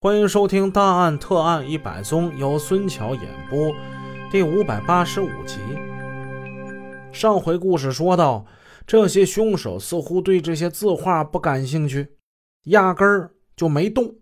[0.00, 3.74] 欢迎收听《大案特案一百宗》，由孙桥演播，
[4.30, 5.58] 第五百八十五集。
[7.12, 8.46] 上回故事说到，
[8.86, 12.14] 这些凶手似乎对这些字画不感兴趣，
[12.66, 14.14] 压根儿就没动。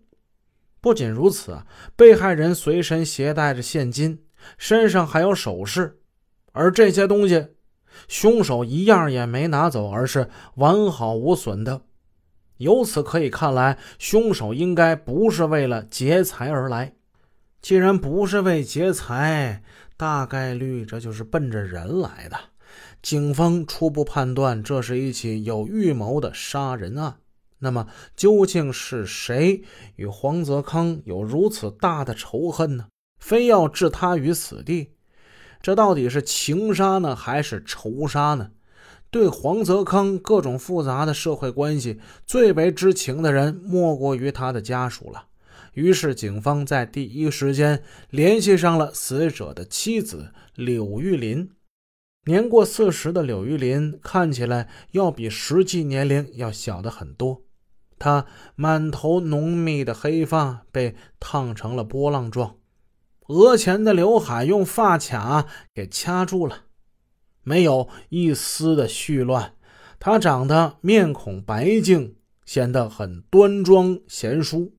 [0.81, 1.61] 不仅如此，
[1.95, 4.23] 被害人随身携带着现金，
[4.57, 5.99] 身上还有首饰，
[6.53, 7.49] 而这些东西，
[8.07, 11.83] 凶手一样也没拿走，而是完好无损的。
[12.57, 16.93] 由此可以看来，凶手应该不是为了劫财而来。
[17.61, 19.63] 既然不是为劫财，
[19.97, 22.37] 大概率这就是奔着人来的。
[23.01, 27.17] 警方初步判断，这是一起有预谋的杀人案。
[27.59, 29.63] 那么，究竟是谁
[29.95, 32.87] 与黄泽康有如此大的仇恨呢？
[33.19, 34.93] 非要置他于死地？
[35.59, 38.51] 这到底是情杀呢，还是仇杀呢？
[39.09, 45.25] 对黄泽康各种复杂的社会关系最为知情的人，莫过于他的家属了。
[45.73, 51.51] 于是，警方在第一时间联系上了死者的妻子柳玉林。
[52.25, 57.43] 年过四十的柳玉林看起来要比实际年龄要小的很多。
[57.99, 62.57] 她满头浓密的黑发被烫成了波浪状，
[63.27, 66.65] 额前的刘海用发卡给掐住了。
[67.47, 69.53] 没有一丝的絮乱，
[70.01, 74.73] 她长得面孔白净，显得很端庄贤淑。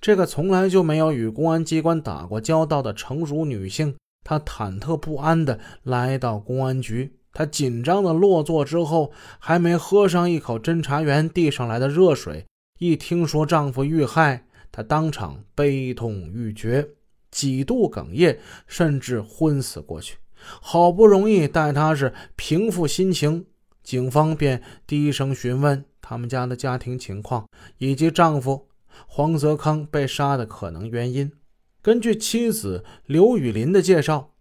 [0.00, 3.94] 这个从来就没有与公安机关打过交道的成熟女性，
[4.24, 7.14] 她忐忑不安地来到公安局。
[7.32, 12.44] 她紧张地落座之后，还没喝上一口侦查员递上来的热水，
[12.80, 16.88] 一听说丈夫遇害，她当场悲痛欲绝，
[17.30, 20.16] 几度哽咽，甚至昏死过去。
[20.60, 23.46] 好不容易待她是平复心情，
[23.82, 27.46] 警方便低声询问他们家的家庭情况
[27.78, 28.68] 以及丈夫
[29.06, 31.30] 黄泽康被杀的可能原因。
[31.82, 34.32] 根据妻子刘雨林的介绍，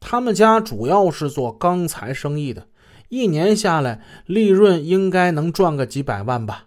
[0.00, 2.68] 他们家主要是做钢材生意的，
[3.08, 6.66] 一年下来利润应该能赚个几百万吧。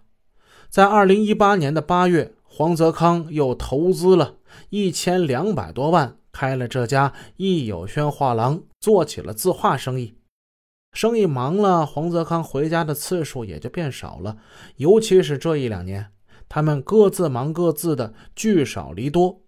[0.70, 4.38] 在二零一八年的八月，黄泽康又投资了
[4.70, 6.19] 一千两百多万。
[6.32, 10.16] 开了这家益友轩画廊，做起了字画生意。
[10.94, 14.38] 生意忙了，黄泽康回家的次数也就变少了。
[14.78, 16.12] 尤其是这一两年，
[16.48, 19.42] 他们各自忙各自的，聚少离多。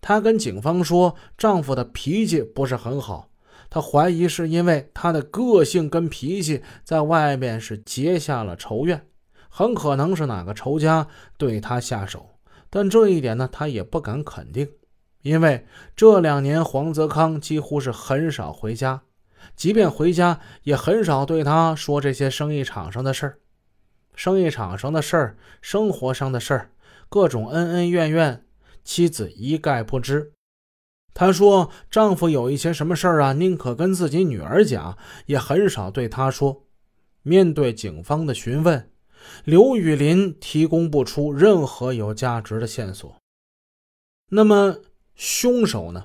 [0.00, 3.30] 她跟警方说，丈夫的脾气不是很好，
[3.68, 9.08] 她怀疑是因为他的个性跟脾气在外面是结下了仇怨，
[9.48, 12.38] 很可能是哪个仇家对她下手。
[12.70, 14.68] 但这一点呢，她也不敢肯定。
[15.26, 15.66] 因为
[15.96, 19.02] 这两年黄泽康几乎是很少回家，
[19.56, 23.40] 即便回家也很少对他说这些生意场上的事儿。
[24.14, 26.70] 生意场上的事儿、生活上的事儿、
[27.08, 28.44] 各种恩恩怨怨，
[28.84, 30.32] 妻子一概不知。
[31.12, 36.62] 她说丈夫有一些什么事儿啊，宁可跟自己女儿讲，也很少对她说。
[37.24, 38.88] 面对警方的询问，
[39.42, 43.16] 刘雨林提供不出任何有价值的线索。
[44.30, 44.76] 那么。
[45.16, 46.04] 凶手呢？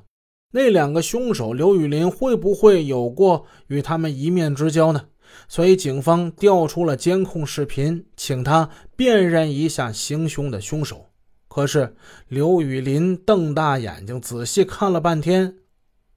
[0.53, 5.05] 那两个凶手刘雨林会不会有过与他们一面之交呢？
[5.47, 11.05] 所以警方调出了监控视频，请他辨认一下行凶的凶手。
[11.47, 11.95] 可是
[12.27, 15.55] 刘雨林瞪大眼睛仔细看了半天，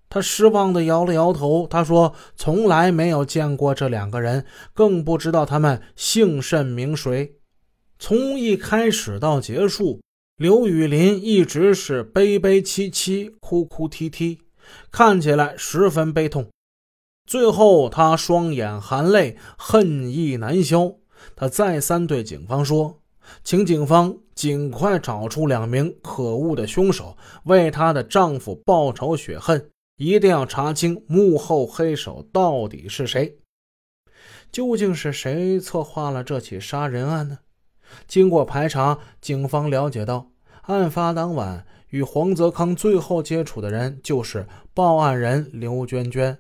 [0.09, 1.67] 他失望地摇了摇头。
[1.69, 7.37] 他说：“从来没有见过这两个人，更不知道他们姓甚名谁。
[7.99, 10.01] 从一开始到结束。”
[10.37, 14.41] 刘雨林一直是悲悲戚戚、哭哭啼啼，
[14.91, 16.51] 看起来十分悲痛。
[17.25, 20.97] 最后，他双眼含泪，恨意难消。
[21.37, 23.01] 他再三对警方说
[23.45, 29.71] ：“请警方尽快找出两名可恶的凶手，为她的丈夫报仇雪恨。
[29.99, 33.39] 一定要查清幕后黑手到底是谁。
[34.51, 37.39] 究竟是谁策划了这起杀人案呢？”
[38.07, 40.29] 经过排查，警方了解到，
[40.63, 46.39] 案发当晚与黄泽康最后接触的人就是报案人刘娟娟。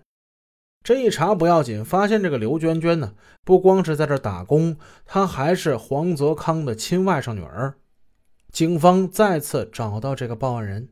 [0.82, 7.74] 这一查不要紧，发现这个刘娟娟呢，不光是在这打工，她还是黄泽康的亲外甥女儿。
[8.52, 10.90] 警方再次找到这个报案人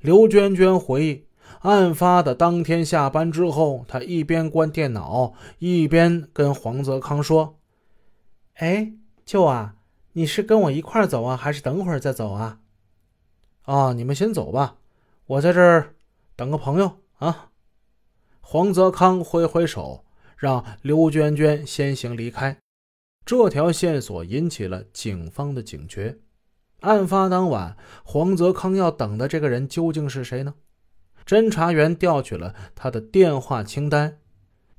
[0.00, 1.26] 刘娟娟，回忆
[1.60, 7.58] 案发的当天下班之后，她一边关电脑，一边跟黄泽康说
[8.56, 8.92] ：“哎，
[9.24, 9.76] 舅啊。”
[10.12, 12.60] 你是跟我一块走啊，还是等会儿再走啊？
[13.62, 14.76] 啊，你们先走吧，
[15.26, 15.94] 我在这儿
[16.34, 17.50] 等个朋友啊。
[18.40, 20.04] 黄泽康挥挥手，
[20.36, 22.58] 让刘娟娟先行离开。
[23.24, 26.18] 这条线索引起了警方的警觉。
[26.80, 30.54] 案发当晚，黄泽康要等的这个人究竟是谁呢？
[31.24, 34.18] 侦查员调取了他的电话清单，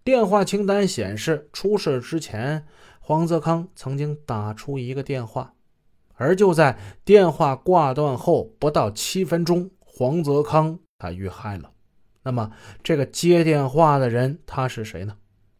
[0.03, 2.67] 电话清单显示，出事之前，
[3.03, 5.53] 黄泽康曾经打出一个电话，
[6.13, 11.71] 而就在电话挂断后不到七分钟，黄泽康他遇害了。
[12.23, 12.51] 那么，
[12.81, 15.17] 这个接电话的人他是谁呢？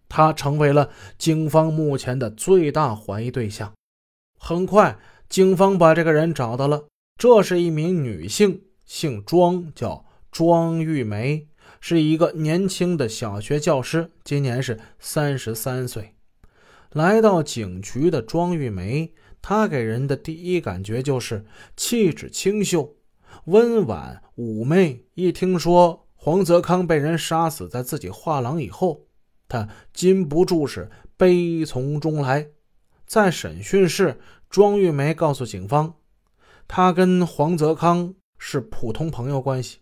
[0.07, 3.73] 他成为了警方目前的最大怀疑对象。
[4.39, 4.97] 很快。
[5.27, 6.87] 警方把这个人找到了，
[7.17, 11.47] 这是一名女性，姓庄，叫庄玉梅，
[11.79, 16.15] 是一个年轻的小学教师，今年是三十三岁。
[16.93, 21.45] 来到警局的庄玉梅，她给人的第一感觉就是
[21.75, 22.95] 气质清秀、
[23.45, 25.05] 温婉妩媚。
[25.13, 29.07] 一听说黄泽康被人杀死在自己画廊以后，
[29.47, 32.47] 她禁不住是悲从中来。
[33.05, 34.19] 在审讯室。
[34.49, 35.93] 庄玉梅告诉警方，
[36.67, 39.79] 她跟黄泽康是普通朋友关系。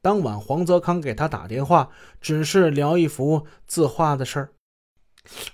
[0.00, 1.90] 当晚，黄泽康给她打电话，
[2.20, 4.52] 只是聊一幅字画的事儿。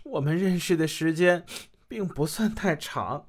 [0.04, 1.44] 我们认识的时间
[1.88, 3.26] 并不算太长，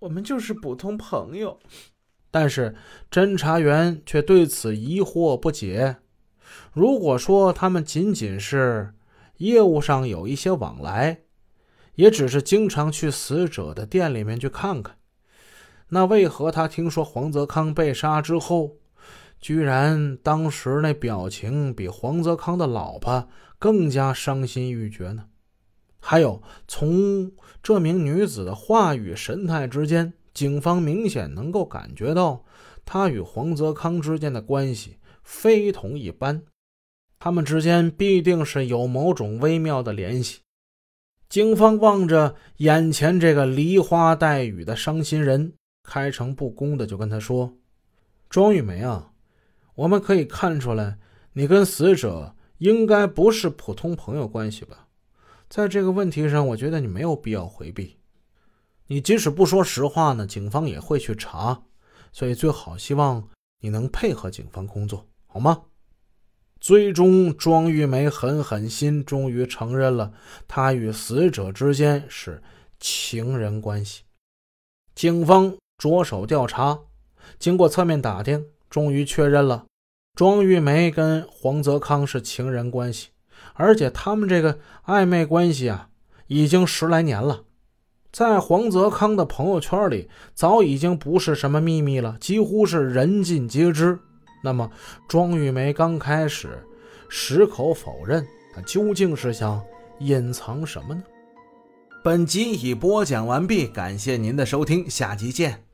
[0.00, 1.58] 我们就是普通朋友。
[2.30, 2.74] 但是
[3.10, 5.96] 侦查员却对此疑惑不解。
[6.72, 8.94] 如果说他们仅仅是
[9.38, 11.20] 业务上有一些往来，
[11.94, 14.96] 也只是经常去死者的店里面去看看，
[15.88, 18.76] 那为何他听说黄泽康被杀之后，
[19.40, 23.28] 居然当时那表情比黄泽康的老婆
[23.58, 25.26] 更加伤心欲绝呢？
[26.04, 27.30] 还有，从
[27.62, 32.44] 这名女子的话语神态之间，警方明显能够感觉到
[32.84, 36.42] 她与黄泽康之间的关系非同一般，
[37.20, 40.40] 他们之间必定是有某种微妙的联系。
[41.28, 45.54] 警方望着眼前这个梨花带雨的伤心人，
[45.84, 47.54] 开诚布公的就跟他说
[48.28, 49.12] ：“庄玉梅啊，
[49.76, 50.98] 我们可以看出来，
[51.34, 54.88] 你跟死者应该不是普通朋友关系吧？
[55.52, 57.98] 在这个问题上，我觉得你没有必要回避。
[58.86, 61.64] 你即使不说实话呢，警方也会去查，
[62.10, 63.28] 所以最好希望
[63.60, 65.64] 你能配合警方工作，好吗？”
[66.58, 70.14] 最终，庄玉梅狠狠心，终于承认了
[70.48, 72.42] 她与死者之间是
[72.80, 74.04] 情人关系。
[74.94, 76.80] 警方着手调查，
[77.38, 79.66] 经过侧面打听，终于确认了
[80.14, 83.10] 庄玉梅跟黄泽康是情人关系，
[83.54, 85.88] 而且他们这个暧昧关系啊，
[86.26, 87.44] 已经十来年了，
[88.10, 93.98] 在黄泽康的朋友圈里，早已经不是什么秘密了，几乎是人尽皆知。
[94.42, 94.70] 那么，
[95.08, 96.66] 庄玉梅刚开始
[97.08, 99.62] 矢口否认，她究竟是想
[100.00, 101.02] 隐藏什么呢？
[102.02, 105.71] 本集已播讲完毕，感谢您的收听，下集见。